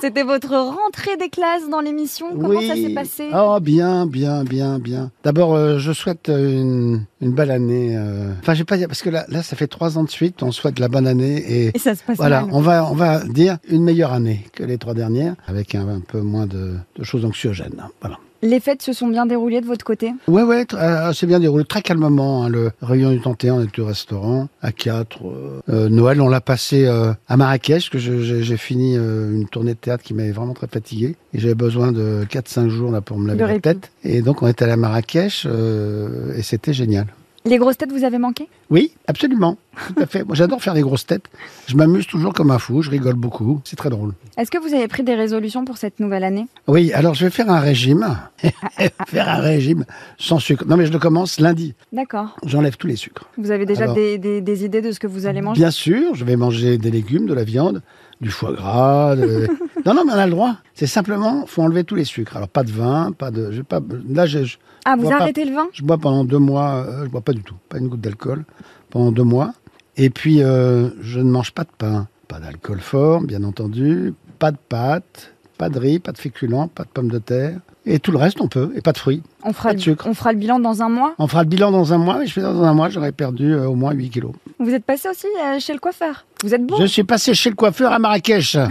C'était 0.00 0.22
votre 0.22 0.50
rentrée 0.54 1.16
des 1.18 1.28
classes 1.30 1.68
dans 1.70 1.80
l'émission. 1.80 2.26
Comment 2.38 2.60
ça 2.60 2.74
s'est 2.74 2.94
passé? 2.94 3.28
Oh, 3.34 3.58
bien, 3.60 4.06
bien, 4.06 4.44
bien, 4.44 4.78
bien. 4.78 5.10
D'abord, 5.24 5.54
euh, 5.54 5.78
je 5.78 5.92
souhaite 5.92 6.28
euh, 6.28 6.60
une, 6.60 7.06
une 7.20 7.32
belle 7.32 7.50
année. 7.50 7.96
euh. 7.96 8.32
Enfin, 8.40 8.54
je 8.54 8.58
vais 8.58 8.64
pas 8.64 8.76
dire, 8.76 8.88
parce 8.88 9.02
que 9.02 9.10
là, 9.10 9.24
là, 9.28 9.42
ça 9.42 9.56
fait 9.56 9.66
trois 9.68 9.96
ans 9.98 10.04
de 10.04 10.10
suite, 10.10 10.42
on 10.42 10.52
souhaite 10.52 10.78
la 10.78 10.88
bonne 10.88 11.06
année. 11.06 11.36
Et, 11.38 11.72
Et 11.74 11.78
ça 11.78 11.94
se 11.94 12.02
passe 12.02 12.16
voilà, 12.18 12.42
mal. 12.42 12.50
on 12.52 12.60
va, 12.60 12.90
on 12.90 12.94
va 12.94 13.20
dire 13.24 13.58
une 13.68 13.82
meilleure 13.84 14.12
année 14.12 14.44
que 14.52 14.62
les 14.64 14.78
trois 14.78 14.94
dernières, 14.94 15.34
avec 15.46 15.74
un, 15.74 15.88
un 15.88 16.00
peu 16.00 16.20
moins 16.20 16.46
de, 16.46 16.74
de 16.96 17.04
choses 17.04 17.24
anxiogènes. 17.24 17.82
Voilà. 18.00 18.18
Les 18.46 18.60
fêtes 18.60 18.80
se 18.82 18.92
sont 18.92 19.08
bien 19.08 19.26
déroulées 19.26 19.60
de 19.60 19.66
votre 19.66 19.84
côté? 19.84 20.12
Ouais, 20.28 20.44
ouais, 20.44 20.64
euh, 20.74 21.12
c'est 21.12 21.26
bien 21.26 21.40
déroulé, 21.40 21.64
très 21.64 21.82
calmement. 21.82 22.44
hein, 22.44 22.48
le 22.48 22.70
réunion 22.80 23.10
du 23.10 23.20
31, 23.20 23.54
on 23.54 23.64
était 23.64 23.82
au 23.82 23.86
restaurant, 23.86 24.46
à 24.62 24.70
4. 24.70 25.18
Noël, 25.66 26.20
on 26.20 26.28
l'a 26.28 26.40
passé 26.40 26.86
euh, 26.86 27.12
à 27.28 27.36
Marrakech, 27.36 27.90
parce 27.90 28.04
que 28.04 28.22
j'ai 28.22 28.56
fini 28.56 28.96
euh, 28.96 29.32
une 29.32 29.48
tournée 29.48 29.74
de 29.74 29.78
théâtre 29.78 30.04
qui 30.04 30.14
m'avait 30.14 30.30
vraiment 30.30 30.54
très 30.54 30.68
fatigué. 30.68 31.16
Et 31.34 31.40
j'avais 31.40 31.56
besoin 31.56 31.90
de 31.90 32.24
4-5 32.30 32.68
jours 32.68 32.92
là, 32.92 33.00
pour 33.00 33.18
me 33.18 33.26
laver 33.26 33.54
la 33.54 33.58
tête. 33.58 33.90
Et 34.04 34.22
donc, 34.22 34.42
on 34.42 34.46
était 34.46 34.62
allé 34.62 34.74
à 34.74 34.76
Marrakech, 34.76 35.44
euh, 35.46 36.36
et 36.36 36.42
c'était 36.42 36.72
génial. 36.72 37.06
Les 37.46 37.58
grosses 37.58 37.78
têtes 37.78 37.92
vous 37.92 38.02
avez 38.04 38.18
manqué? 38.18 38.48
Oui, 38.70 38.92
absolument. 39.06 39.56
Tout 39.88 40.02
à 40.02 40.06
fait. 40.06 40.24
Moi, 40.24 40.34
j'adore 40.34 40.60
faire 40.62 40.74
des 40.74 40.80
grosses 40.80 41.06
têtes. 41.06 41.26
Je 41.68 41.76
m'amuse 41.76 42.06
toujours 42.06 42.32
comme 42.32 42.50
un 42.50 42.58
fou, 42.58 42.82
je 42.82 42.90
rigole 42.90 43.14
beaucoup. 43.14 43.60
C'est 43.64 43.76
très 43.76 43.88
drôle. 43.90 44.14
Est-ce 44.36 44.50
que 44.50 44.58
vous 44.58 44.74
avez 44.74 44.88
pris 44.88 45.04
des 45.04 45.14
résolutions 45.14 45.64
pour 45.64 45.76
cette 45.76 46.00
nouvelle 46.00 46.24
année? 46.24 46.46
Oui, 46.66 46.92
alors 46.92 47.14
je 47.14 47.24
vais 47.24 47.30
faire 47.30 47.48
un 47.50 47.60
régime. 47.60 48.18
faire 49.06 49.28
un 49.28 49.38
régime 49.40 49.84
sans 50.18 50.38
sucre. 50.40 50.64
Non, 50.66 50.76
mais 50.76 50.86
je 50.86 50.92
le 50.92 50.98
commence 50.98 51.38
lundi. 51.38 51.74
D'accord. 51.92 52.36
J'enlève 52.44 52.76
tous 52.76 52.88
les 52.88 52.96
sucres. 52.96 53.24
Vous 53.38 53.50
avez 53.52 53.64
déjà 53.66 53.84
Alors- 53.84 53.94
des, 53.94 54.18
des- 54.18 54.40
des 54.40 54.64
idées 54.64 54.82
de 54.82 54.90
ce 54.90 54.98
que 54.98 55.06
vous 55.06 55.26
allez 55.26 55.40
manger? 55.40 55.60
Bien 55.60 55.70
sûr, 55.70 56.14
je 56.14 56.24
vais 56.24 56.36
manger 56.36 56.78
des 56.78 56.90
légumes, 56.90 57.26
de 57.26 57.34
la 57.34 57.44
viande, 57.44 57.80
du 58.20 58.30
foie 58.30 58.52
gras. 58.52 59.14
de- 59.14 59.46
non, 59.86 59.94
non, 59.94 60.02
mais 60.04 60.12
on 60.12 60.16
a 60.18 60.26
le 60.26 60.32
droit. 60.32 60.56
C'est 60.74 60.86
simplement, 60.86 61.46
faut 61.46 61.62
enlever 61.62 61.84
tous 61.84 61.94
les 61.94 62.04
sucres. 62.04 62.36
Alors 62.36 62.48
pas 62.48 62.64
de 62.64 62.70
vin, 62.72 63.12
pas 63.16 63.30
de. 63.30 63.62
Pas. 63.62 63.80
Là, 64.10 64.26
je, 64.26 64.44
je, 64.44 64.56
Ah, 64.84 64.96
vous 64.98 65.08
pas- 65.08 65.16
arrêtez 65.16 65.44
le 65.44 65.54
vin? 65.54 65.66
je 65.72 65.82
bois 65.82 65.98
pendant 65.98 66.24
deux 66.24 66.38
mois. 66.38 66.84
euh, 66.86 67.04
je 67.04 67.08
bois 67.10 67.20
pas 67.22 67.32
du 67.32 67.42
tout, 67.42 67.54
pas 67.68 67.78
une 67.78 67.88
goutte 67.88 68.00
d'alcool 68.00 68.44
pendant 68.90 69.12
deux 69.12 69.22
mois. 69.24 69.52
Et 69.96 70.10
puis, 70.10 70.42
euh, 70.42 70.90
je 71.00 71.20
ne 71.20 71.30
mange 71.30 71.52
pas 71.52 71.64
de 71.64 71.70
pain, 71.78 72.06
pas 72.28 72.38
d'alcool 72.40 72.80
fort, 72.80 73.22
bien 73.22 73.42
entendu, 73.44 74.12
pas 74.38 74.50
de 74.50 74.58
pâtes, 74.68 75.32
pas 75.56 75.70
de 75.70 75.78
riz, 75.78 75.98
pas 76.00 76.12
de 76.12 76.18
féculents, 76.18 76.68
pas 76.68 76.82
de 76.84 76.88
pommes 76.90 77.10
de 77.10 77.18
terre. 77.18 77.58
Et 77.88 78.00
tout 78.00 78.10
le 78.10 78.18
reste, 78.18 78.40
on 78.40 78.48
peut. 78.48 78.72
Et 78.74 78.80
pas 78.82 78.92
de 78.92 78.98
fruits. 78.98 79.22
on 79.44 79.52
fera, 79.52 79.68
pas 79.68 79.74
de 79.74 79.78
le, 79.78 79.82
sucre. 79.82 80.06
on 80.08 80.12
fera 80.12 80.32
le 80.32 80.38
bilan 80.38 80.58
dans 80.58 80.82
un 80.82 80.88
mois? 80.88 81.14
On 81.18 81.28
fera 81.28 81.44
le 81.44 81.48
bilan 81.48 81.70
dans 81.70 81.92
un 81.94 81.98
mois. 81.98 82.22
Et 82.22 82.26
je 82.26 82.32
fais 82.32 82.40
dans 82.42 82.62
un 82.64 82.74
mois, 82.74 82.88
j'aurais 82.88 83.12
perdu 83.12 83.54
euh, 83.54 83.68
au 83.68 83.76
moins 83.76 83.92
8 83.92 84.10
kilos. 84.10 84.32
Vous 84.58 84.70
êtes 84.70 84.84
passé 84.84 85.08
aussi 85.08 85.28
euh, 85.44 85.58
chez 85.60 85.72
le 85.72 85.78
coiffeur? 85.78 86.26
Vous 86.42 86.52
êtes 86.52 86.66
bon 86.66 86.76
Je 86.80 86.84
suis 86.86 87.04
passé 87.04 87.32
chez 87.32 87.48
le 87.48 87.54
coiffeur 87.56 87.92
à 87.92 87.98
Marrakech. 88.00 88.56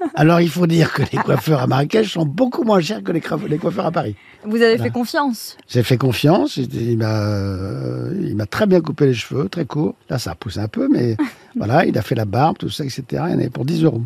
Alors 0.14 0.40
il 0.40 0.48
faut 0.48 0.66
dire 0.66 0.92
que 0.92 1.02
les 1.02 1.18
coiffeurs 1.18 1.62
à 1.62 1.66
Marrakech 1.66 2.12
sont 2.12 2.24
beaucoup 2.26 2.62
moins 2.64 2.80
chers 2.80 3.02
que 3.02 3.12
les, 3.12 3.20
coiffeurs 3.20 3.86
à 3.86 3.90
Paris. 3.92 4.14
Vous 4.44 4.56
avez 4.56 4.76
Voilà. 4.76 4.84
fait 4.84 4.90
confiance. 4.90 5.56
J'ai 5.68 5.82
fait 5.82 5.96
confiance, 5.96 6.56
il 6.56 6.72
il 6.74 6.98
m'a 6.98 7.20
euh, 7.22 8.12
il 8.20 8.36
m'a 8.36 8.46
très 8.46 8.66
bien 8.66 8.80
coupé 8.80 9.06
les 9.06 9.14
cheveux, 9.14 9.48
très 9.48 9.64
courts. 9.64 9.94
Là 10.08 10.18
ça 10.18 10.32
a 10.32 10.34
poussé 10.34 10.60
un 10.60 10.68
peu, 10.68 10.88
mais 10.90 11.16
voilà, 11.56 11.84
il 11.86 11.96
a 11.98 12.02
fait 12.02 12.14
la 12.14 12.24
barbe, 12.24 12.58
tout 12.58 12.70
ça, 12.70 12.84
etc. 12.84 13.02
Il 13.10 13.16
y 13.16 13.18
en 13.20 13.38
avait 13.38 13.50
pour 13.50 13.64
10 13.64 13.84
euros. 13.84 14.02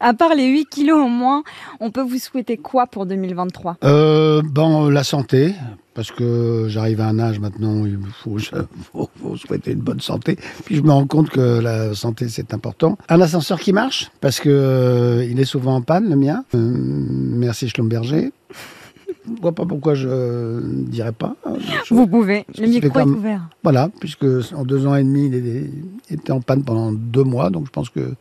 À 0.00 0.14
part 0.14 0.34
les 0.34 0.46
8 0.46 0.66
kilos 0.66 0.98
en 0.98 1.08
moins, 1.08 1.42
on 1.80 1.90
peut 1.90 2.02
vous 2.02 2.18
souhaiter 2.18 2.56
quoi 2.56 2.86
pour 2.86 3.06
2023 3.06 3.76
Euh, 3.84 4.42
bon, 4.44 4.88
la 4.88 5.04
santé, 5.04 5.54
parce 5.94 6.10
que 6.10 6.66
j'arrive 6.68 7.00
à 7.00 7.06
un 7.08 7.18
âge 7.18 7.38
maintenant 7.38 7.74
où 7.80 7.86
il 7.86 7.98
faut, 8.22 8.38
je- 8.38 8.50
faut, 8.92 9.08
faut 9.22 9.36
souhaiter 9.36 9.72
une 9.72 9.80
bonne 9.80 10.00
santé. 10.00 10.36
Puis 10.64 10.76
je 10.76 10.82
me 10.82 10.90
rends 10.90 11.06
compte 11.06 11.30
que 11.30 11.60
la 11.60 11.94
santé 11.94 12.28
c'est 12.28 12.52
important. 12.54 12.98
Un 13.08 13.20
ascenseur 13.20 13.60
qui 13.60 13.72
marche, 13.72 14.10
parce 14.20 14.40
que 14.40 14.48
euh, 14.50 15.24
il 15.30 15.38
est 15.38 15.44
souvent 15.44 15.76
en 15.76 15.82
panne, 15.82 16.08
le 16.08 16.16
mien. 16.16 16.44
Euh, 16.54 16.58
merci 16.58 17.68
Schlumberger. 17.68 18.32
Je 19.36 19.40
vois 19.42 19.52
pas 19.52 19.66
pourquoi 19.66 19.94
je 19.94 20.08
ne 20.08 20.84
dirais 20.84 21.12
pas. 21.12 21.36
hein. 21.44 21.52
Vous 21.90 22.06
pouvez. 22.06 22.46
Le 22.58 22.66
micro 22.66 22.98
est 22.98 23.02
ouvert. 23.04 23.48
Voilà, 23.62 23.90
puisque 24.00 24.24
en 24.56 24.64
deux 24.64 24.86
ans 24.86 24.94
et 24.96 25.04
demi, 25.04 25.26
il 26.08 26.14
était 26.14 26.32
en 26.32 26.40
panne 26.40 26.64
pendant 26.64 26.90
deux 26.90 27.22
mois, 27.24 27.50
donc 27.50 27.66
je 27.66 27.70
pense 27.70 27.90
que 27.90 28.14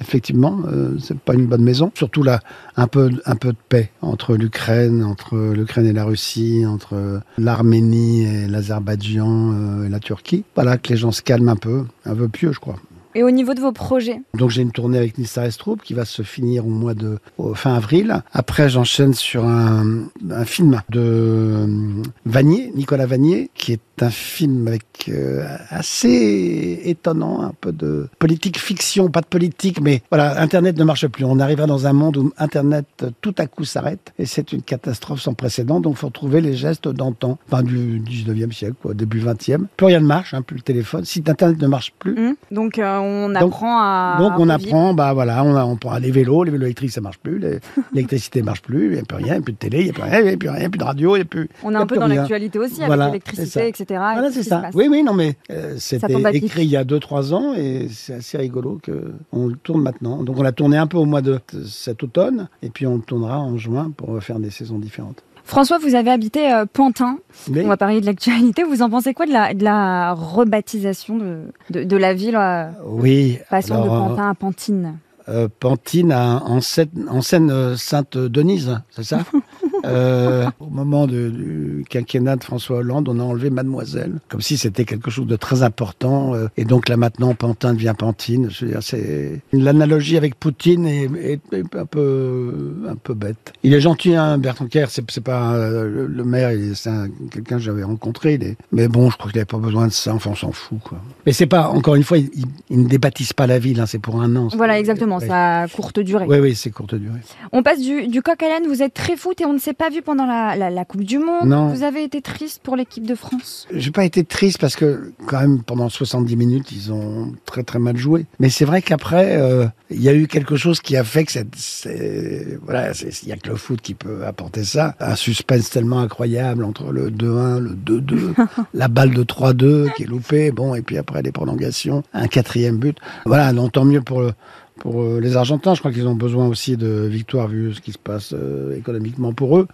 effectivement, 0.00 0.60
euh, 0.66 0.96
c'est 1.00 1.18
pas 1.18 1.34
une 1.34 1.46
bonne 1.46 1.62
maison. 1.62 1.90
Surtout 1.94 2.22
là, 2.22 2.40
un 2.76 2.86
peu, 2.86 3.10
un 3.24 3.36
peu 3.36 3.52
de 3.52 3.58
paix 3.68 3.90
entre 4.02 4.36
l'Ukraine, 4.36 5.02
entre 5.02 5.36
l'Ukraine 5.54 5.86
et 5.86 5.92
la 5.92 6.04
Russie, 6.04 6.64
entre 6.66 7.20
l'Arménie 7.38 8.24
et 8.24 8.48
l'Azerbaïdjan 8.48 9.52
euh, 9.52 9.86
et 9.86 9.88
la 9.88 10.00
Turquie. 10.00 10.44
Voilà, 10.54 10.78
que 10.78 10.90
les 10.90 10.96
gens 10.96 11.12
se 11.12 11.22
calment 11.22 11.50
un 11.50 11.56
peu, 11.56 11.84
un 12.04 12.14
peu 12.14 12.28
pieux, 12.28 12.52
je 12.52 12.60
crois. 12.60 12.76
Et 13.16 13.22
au 13.22 13.30
niveau 13.30 13.54
de 13.54 13.60
vos 13.60 13.72
projets 13.72 14.20
Donc 14.34 14.50
j'ai 14.50 14.60
une 14.60 14.72
tournée 14.72 14.98
avec 14.98 15.16
Nissa 15.16 15.46
Estrup 15.46 15.80
qui 15.82 15.94
va 15.94 16.04
se 16.04 16.20
finir 16.20 16.66
au 16.66 16.68
mois 16.68 16.92
de 16.92 17.18
au 17.38 17.54
fin 17.54 17.74
avril. 17.74 18.22
Après 18.34 18.68
j'enchaîne 18.68 19.14
sur 19.14 19.46
un, 19.46 20.08
un 20.30 20.44
film 20.44 20.82
de 20.90 21.00
euh, 21.00 22.02
Vanier, 22.26 22.70
Nicolas 22.74 23.06
Vanier, 23.06 23.50
qui 23.54 23.72
est 23.72 23.80
un 24.02 24.10
film 24.10 24.68
avec 24.68 25.08
euh, 25.08 25.46
assez 25.70 26.80
étonnant, 26.84 27.42
un 27.42 27.54
peu 27.58 27.72
de 27.72 28.08
politique 28.18 28.58
fiction, 28.58 29.08
pas 29.08 29.20
de 29.20 29.26
politique, 29.26 29.80
mais 29.80 30.02
voilà, 30.10 30.40
Internet 30.40 30.76
ne 30.76 30.84
marche 30.84 31.06
plus. 31.06 31.24
On 31.24 31.40
arrivera 31.40 31.66
dans 31.66 31.86
un 31.86 31.92
monde 31.92 32.16
où 32.18 32.32
Internet 32.36 32.86
euh, 33.02 33.10
tout 33.20 33.34
à 33.38 33.46
coup 33.46 33.64
s'arrête 33.64 34.12
et 34.18 34.26
c'est 34.26 34.52
une 34.52 34.62
catastrophe 34.62 35.20
sans 35.20 35.34
précédent. 35.34 35.80
Donc 35.80 35.96
faut 35.96 36.08
retrouver 36.08 36.40
les 36.40 36.54
gestes 36.54 36.88
d'antan, 36.88 37.38
enfin 37.50 37.62
du 37.62 38.00
19e 38.00 38.52
siècle, 38.52 38.74
quoi, 38.82 38.94
début 38.94 39.20
20e. 39.20 39.66
Plus 39.76 39.86
rien 39.86 40.00
ne 40.00 40.06
marche, 40.06 40.34
hein, 40.34 40.42
plus 40.42 40.56
le 40.56 40.62
téléphone. 40.62 41.04
Si 41.04 41.22
Internet 41.26 41.60
ne 41.60 41.66
marche 41.66 41.92
plus, 41.98 42.14
Hmm 42.16 42.34
Donc 42.50 42.78
euh, 42.78 42.98
on 43.06 43.28
Donc- 43.28 43.36
apprend 43.42 43.78
à. 43.80 44.16
donc 44.18 44.32
on 44.38 44.48
apprend, 44.48 44.94
bah 44.94 45.12
voilà, 45.14 45.44
on, 45.44 45.54
a- 45.56 45.64
on 45.64 45.76
prend 45.76 45.96
les 45.98 46.10
vélos, 46.10 46.44
les 46.44 46.50
vélos 46.50 46.64
électriques 46.66 46.90
ça 46.92 47.00
marche 47.00 47.18
plus, 47.18 47.38
l'électricité 47.94 48.42
marche 48.42 48.62
plus, 48.62 48.86
il 48.86 48.92
n'y 48.92 48.98
a 48.98 49.02
plus 49.02 49.16
rien, 49.16 49.26
il 49.26 49.30
n'y 49.32 49.38
a 49.38 49.40
plus 49.40 49.52
de 49.52 49.58
télé, 49.58 49.78
il 49.80 49.84
n'y 49.84 49.90
a 49.90 49.92
plus 49.92 50.02
rien, 50.02 50.18
il 50.20 50.24
n'y 50.26 50.30
a 50.32 50.36
plus 50.36 50.48
rien, 50.50 50.68
de 50.68 50.84
radio, 50.84 51.16
il 51.16 51.18
n'y 51.20 51.22
a 51.22 51.26
plus. 51.26 51.48
On 51.64 51.72
est 51.72 51.76
un 51.76 51.86
peu 51.86 51.96
dans 51.96 52.06
l'actualité 52.06 52.58
aussi 52.58 52.82
avec 52.82 52.98
l'électricité, 52.98 53.68
etc. 53.68 53.84
et 53.90 53.94
Voilà, 53.96 54.30
c'est 54.32 54.42
ça. 54.42 54.62
Oui, 54.74 54.88
oui, 54.90 55.02
non, 55.02 55.14
mais 55.14 55.36
euh, 55.50 55.74
c'était 55.78 56.12
écrit 56.34 56.64
il 56.64 56.70
y 56.70 56.76
a 56.76 56.84
2-3 56.84 57.32
ans 57.34 57.54
et 57.56 57.88
c'est 57.90 58.14
assez 58.14 58.36
rigolo 58.38 58.78
que 58.82 59.12
on 59.32 59.46
le 59.46 59.56
tourne 59.56 59.82
maintenant. 59.82 60.22
Donc 60.22 60.38
on 60.38 60.42
l'a 60.42 60.52
tourné 60.52 60.76
un 60.76 60.86
peu 60.86 60.96
au 60.98 61.04
mois 61.04 61.22
de 61.22 61.40
cet 61.66 62.02
automne 62.02 62.48
et 62.62 62.70
puis 62.70 62.86
on 62.86 62.96
le 62.96 63.02
tournera 63.02 63.38
en 63.40 63.56
juin 63.56 63.90
pour 63.96 64.22
faire 64.22 64.38
des 64.38 64.50
saisons 64.50 64.78
différentes. 64.78 65.22
François, 65.46 65.78
vous 65.78 65.94
avez 65.94 66.10
habité 66.10 66.52
euh, 66.52 66.66
Pantin. 66.70 67.18
Mais 67.50 67.64
On 67.64 67.68
va 67.68 67.76
parler 67.76 68.00
de 68.00 68.06
l'actualité. 68.06 68.64
Vous 68.64 68.82
en 68.82 68.90
pensez 68.90 69.14
quoi 69.14 69.26
de 69.26 69.32
la, 69.32 69.54
de 69.54 69.62
la 69.64 70.12
rebaptisation 70.12 71.16
de, 71.16 71.38
de, 71.70 71.84
de 71.84 71.96
la 71.96 72.12
ville 72.14 72.36
euh, 72.36 72.66
oui, 72.84 73.38
passant 73.48 73.82
de 73.84 73.88
Pantin 73.88 74.30
à 74.30 74.34
Pantine 74.34 74.98
euh, 75.28 75.48
Pantine 75.58 76.12
à- 76.12 76.42
en 76.44 76.58
en 76.58 77.20
Seine 77.22 77.50
euh, 77.50 77.76
Sainte-Denise, 77.76 78.80
c'est 78.90 79.02
ça? 79.04 79.20
Euh, 79.86 80.46
Au 80.60 80.66
moment 80.70 81.06
de- 81.06 81.28
du 81.30 81.84
quinquennat 81.88 82.36
de 82.36 82.44
François 82.44 82.78
Hollande, 82.78 83.08
on 83.08 83.18
a 83.20 83.22
enlevé 83.22 83.50
Mademoiselle, 83.50 84.14
comme 84.28 84.40
si 84.40 84.56
c'était 84.56 84.84
quelque 84.84 85.10
chose 85.10 85.26
de 85.26 85.36
très 85.36 85.62
important. 85.62 86.34
euh, 86.34 86.48
et 86.56 86.64
donc 86.64 86.88
là 86.88 86.96
maintenant, 86.96 87.34
Pantin 87.34 87.74
devient 87.74 87.94
Pantine. 87.96 88.48
C'est 88.80 89.40
l'analogie 89.52 90.16
avec 90.16 90.34
Poutine 90.36 90.86
est, 90.86 91.08
est- 91.16 91.52
est 91.52 91.76
un 91.76 91.86
peu 91.86 92.74
un 92.88 92.96
peu 92.96 93.14
bête. 93.14 93.52
Il 93.62 93.74
est 93.74 93.80
gentil, 93.80 94.14
hein, 94.14 94.38
Bertrand 94.38 94.66
Kerr. 94.66 94.86
C'est 94.90 95.20
pas 95.20 95.54
euh, 95.54 95.88
le, 95.88 96.06
le 96.06 96.24
maire, 96.24 96.50
c'est 96.74 96.90
un- 96.90 97.08
quelqu'un 97.30 97.56
que 97.56 97.62
j'avais 97.62 97.82
rencontré. 97.82 98.34
Il 98.34 98.42
est, 98.44 98.56
mais 98.72 98.88
bon, 98.88 99.10
je 99.10 99.16
crois 99.16 99.30
qu'il 99.30 99.38
n'avait 99.38 99.46
pas 99.46 99.58
besoin 99.58 99.86
de 99.86 99.92
ça. 99.92 100.14
Enfin, 100.14 100.30
on 100.30 100.36
s'en 100.36 100.52
fout, 100.52 100.78
quoi. 100.82 100.98
Mais 101.26 101.32
c'est 101.32 101.46
pas 101.46 101.68
encore 101.68 101.94
une 101.94 102.02
fois, 102.04 102.18
il, 102.18 102.30
il- 102.34 102.44
il 102.70 102.82
ne 102.82 102.88
débâtissent 102.88 103.32
pas 103.32 103.46
la 103.46 103.58
ville. 103.58 103.80
hein, 103.80 103.86
c'est 103.86 103.98
pour 103.98 104.20
un 104.20 104.34
an. 104.36 104.48
Voilà, 104.56 104.78
exactement. 104.78 105.18
Ouais. 105.18 105.26
Ça 105.26 105.62
a 105.62 105.68
courte 105.68 106.00
durée. 106.00 106.26
Oui, 106.28 106.38
oui, 106.38 106.54
c'est 106.54 106.70
courte 106.70 106.94
durée. 106.94 107.20
On 107.52 107.62
passe 107.62 107.80
du, 107.80 108.08
du 108.08 108.22
coq 108.22 108.42
à 108.42 108.48
l'âne. 108.48 108.66
Vous 108.68 108.82
êtes 108.82 108.94
très 108.94 109.16
foot 109.16 109.40
et 109.40 109.44
on 109.44 109.52
ne 109.52 109.58
s'est 109.58 109.74
pas 109.76 109.90
vu 109.90 110.02
pendant 110.02 110.26
la, 110.26 110.56
la, 110.56 110.70
la 110.70 110.84
Coupe 110.84 111.04
du 111.04 111.18
Monde. 111.18 111.46
Non. 111.48 111.68
Vous 111.68 111.82
avez 111.82 112.02
été 112.04 112.22
triste 112.22 112.60
pour 112.62 112.76
l'équipe 112.76 113.06
de 113.06 113.14
France. 113.14 113.66
J'ai 113.72 113.90
pas 113.90 114.04
été 114.04 114.24
triste 114.24 114.58
parce 114.58 114.76
que 114.76 115.12
quand 115.26 115.40
même 115.40 115.62
pendant 115.62 115.88
70 115.88 116.36
minutes 116.36 116.72
ils 116.72 116.92
ont 116.92 117.32
très 117.44 117.62
très 117.62 117.78
mal 117.78 117.96
joué. 117.96 118.26
Mais 118.40 118.48
c'est 118.50 118.64
vrai 118.64 118.82
qu'après 118.82 119.36
euh, 119.36 119.66
il 119.90 120.02
y 120.02 120.08
a 120.08 120.14
eu 120.14 120.26
quelque 120.26 120.56
chose 120.56 120.80
qui 120.80 120.96
a 120.96 121.04
fait 121.04 121.24
que 121.24 121.32
cette, 121.32 121.54
c'est- 121.56 122.58
voilà, 122.62 122.92
il 123.22 123.28
y 123.28 123.32
a 123.32 123.36
que 123.36 123.48
le 123.48 123.56
foot 123.56 123.80
qui 123.80 123.94
peut 123.94 124.24
apporter 124.26 124.64
ça. 124.64 124.94
Un 125.00 125.14
suspense 125.16 125.70
tellement 125.70 126.00
incroyable 126.00 126.64
entre 126.64 126.90
le 126.92 127.10
2-1, 127.10 127.58
le 127.58 127.70
2-2, 127.74 128.34
la 128.74 128.88
balle 128.88 129.12
de 129.14 129.22
3-2 129.24 129.92
qui 129.94 130.04
est 130.04 130.06
loupée, 130.06 130.50
bon 130.50 130.74
et 130.74 130.82
puis 130.82 130.98
après 130.98 131.22
les 131.22 131.32
prolongations, 131.32 132.02
un 132.14 132.28
quatrième 132.28 132.78
but. 132.78 132.96
Voilà, 133.26 133.52
non 133.52 133.68
tant 133.68 133.84
mieux 133.84 134.00
pour 134.02 134.20
le 134.22 134.32
pour 134.78 135.02
euh, 135.02 135.20
les 135.20 135.36
Argentins, 135.36 135.74
je 135.74 135.80
crois 135.80 135.92
qu'ils 135.92 136.06
ont 136.06 136.14
besoin 136.14 136.46
aussi 136.46 136.76
de 136.76 137.06
victoire 137.06 137.48
vu 137.48 137.74
ce 137.74 137.80
qui 137.80 137.92
se 137.92 137.98
passe 137.98 138.34
euh, 138.34 138.76
économiquement 138.76 139.32
pour 139.32 139.58
eux. 139.58 139.68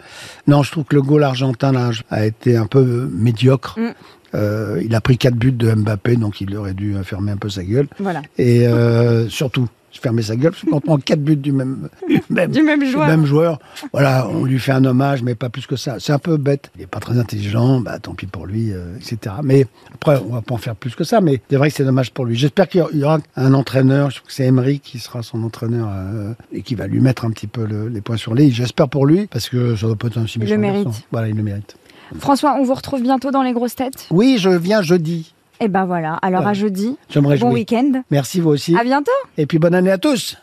Non, 0.47 0.63
je 0.63 0.71
trouve 0.71 0.85
que 0.85 0.95
le 0.95 1.03
goal 1.03 1.25
argentin 1.25 1.73
là, 1.73 1.91
a 2.11 2.25
été 2.25 2.57
un 2.57 2.67
peu 2.67 3.11
médiocre. 3.13 3.79
Mm. 3.79 3.95
Euh, 4.35 4.81
il 4.85 4.95
a 4.95 5.01
pris 5.01 5.19
quatre 5.19 5.35
buts 5.35 5.53
de 5.53 5.73
Mbappé, 5.73 6.17
donc 6.17 6.41
il 6.41 6.57
aurait 6.57 6.75
dû 6.75 6.95
fermer 7.05 7.33
un 7.33 7.37
peu 7.37 7.51
sa 7.51 7.65
gueule. 7.65 7.87
Voilà. 7.99 8.23
Et 8.39 8.67
euh, 8.67 9.29
surtout, 9.29 9.69
fermer 10.01 10.23
sa 10.23 10.37
gueule, 10.37 10.53
parce 10.53 10.65
qu'on 10.65 10.81
prend 10.81 10.97
quatre 10.99 11.23
buts 11.23 11.37
du 11.37 11.53
même, 11.53 11.89
même, 12.31 12.51
Du 12.51 12.63
même 12.63 12.85
joueur. 12.85 13.07
même 13.07 13.25
joueur. 13.27 13.59
Voilà, 13.93 14.29
on 14.29 14.45
lui 14.45 14.59
fait 14.59 14.73
un 14.73 14.85
hommage, 14.85 15.23
mais 15.23 15.35
pas 15.35 15.49
plus 15.49 15.67
que 15.67 15.77
ça. 15.77 15.97
C'est 15.99 16.13
un 16.13 16.19
peu 16.19 16.37
bête. 16.37 16.71
Il 16.77 16.83
est 16.83 16.87
pas 16.87 17.01
très 17.01 17.19
intelligent, 17.19 17.81
bah 17.81 17.99
tant 17.99 18.15
pis 18.15 18.27
pour 18.27 18.47
lui, 18.47 18.73
euh, 18.73 18.97
etc. 18.97 19.37
Mais 19.43 19.67
après, 19.95 20.19
on 20.29 20.33
va 20.35 20.41
pas 20.43 20.55
en 20.55 20.59
faire 20.59 20.77
plus 20.77 20.95
que 20.95 21.05
ça. 21.05 21.21
Mais 21.21 21.41
c'est 21.51 21.57
vrai 21.57 21.71
que 21.71 21.77
c'est 21.77 21.85
dommage 21.85 22.13
pour 22.13 22.25
lui. 22.25 22.37
J'espère 22.37 22.69
qu'il 22.69 22.85
y 22.95 23.05
aura 23.05 23.19
un 23.37 23.55
entraîneur. 23.55 24.11
Je 24.11 24.17
trouve 24.17 24.29
que 24.29 24.35
c'est 24.35 24.47
Emery 24.47 24.81
qui 24.81 24.99
sera 24.99 25.23
son 25.23 25.43
entraîneur 25.45 25.89
euh, 25.91 26.33
et 26.53 26.63
qui 26.63 26.75
va 26.75 26.87
lui 26.87 27.01
mettre 27.01 27.25
un 27.25 27.31
petit 27.31 27.47
peu 27.47 27.65
le- 27.67 27.89
les 27.89 28.01
points 28.01 28.17
sur 28.17 28.35
les. 28.35 28.51
J'espère 28.51 28.89
pour 28.89 29.07
lui, 29.07 29.27
parce 29.27 29.49
que 29.49 29.77
ça 29.77 29.87
doit 29.87 29.97
pas 29.97 30.09
être 30.09 30.19
un 30.19 30.27
si 30.27 30.39
Il 30.39 30.43
méchant 30.43 30.55
le 30.55 30.61
mérite. 30.61 30.89
Voilà, 31.11 31.29
il 31.29 31.37
le 31.37 31.43
mérite. 31.43 31.77
François, 32.19 32.57
on 32.59 32.65
vous 32.65 32.75
retrouve 32.75 33.03
bientôt 33.03 33.31
dans 33.31 33.43
les 33.43 33.53
grosses 33.53 33.75
têtes. 33.75 34.07
Oui, 34.11 34.37
je 34.39 34.51
viens 34.51 34.83
jeudi. 34.83 35.33
Et 35.63 35.69
ben 35.69 35.85
voilà. 35.85 36.15
Alors 36.23 36.41
Voilà. 36.43 36.51
à 36.51 36.55
jeudi. 36.55 36.97
Je 37.09 37.21
me 37.21 37.29
réjouis. 37.29 37.49
Bon 37.49 37.53
week-end. 37.55 38.03
Merci 38.11 38.41
vous 38.41 38.51
aussi. 38.51 38.77
À 38.77 38.83
bientôt. 38.83 39.13
Et 39.39 39.47
puis 39.47 39.59
bonne 39.59 39.75
année 39.75 39.93
à 39.93 39.99
tous. 39.99 40.37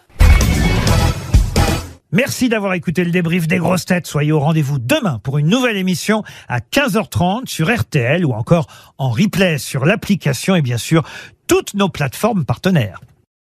Merci 2.12 2.50
d'avoir 2.50 2.74
écouté 2.74 3.04
le 3.04 3.12
débrief 3.12 3.48
des 3.48 3.57
grosses 3.57 3.86
têtes. 3.86 4.07
Soyez 4.07 4.31
au 4.31 4.39
rendez-vous 4.39 4.80
demain 4.80 5.19
pour 5.21 5.38
une 5.38 5.48
nouvelle 5.48 5.77
émission 5.77 6.24
à 6.48 6.60
15h30 6.60 7.48
sur 7.48 7.71
RTL 7.71 8.25
ou 8.25 8.31
encore 8.31 8.66
en 8.98 9.10
replay 9.10 9.57
sur 9.60 9.86
l'application 9.86 10.56
et 10.56 10.62
bien 10.63 10.77
sûr 10.77 11.04
toutes 11.48 11.75
nos 11.75 11.89
plateformes 11.89 12.45
partenaires. 12.45 13.00